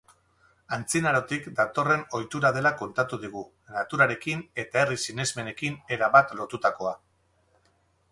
Antzinarotik 0.75 1.49
datorren 1.59 2.05
ohitura 2.19 2.49
dela 2.55 2.71
kontatu 2.79 3.19
digu, 3.25 3.43
naturarekin 3.75 4.41
eta 4.65 4.81
herri 4.85 4.97
sinesmenekin 5.05 5.77
erabat 5.97 6.35
lotutakoa. 6.41 6.95